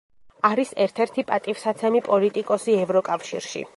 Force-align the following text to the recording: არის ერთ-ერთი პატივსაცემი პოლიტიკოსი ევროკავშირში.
არის 0.47 0.71
ერთ-ერთი 0.85 1.25
პატივსაცემი 1.31 2.01
პოლიტიკოსი 2.09 2.79
ევროკავშირში. 2.87 3.63